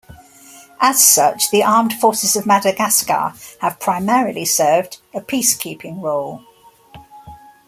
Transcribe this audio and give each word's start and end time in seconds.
As 0.79 1.07
such 1.07 1.51
the 1.51 1.61
armed 1.63 1.93
forces 1.93 2.35
of 2.35 2.47
Madagascar 2.47 3.35
have 3.59 3.79
primarily 3.79 4.45
served 4.45 4.97
a 5.13 5.21
peace-keeping 5.21 6.01
role. 6.01 6.43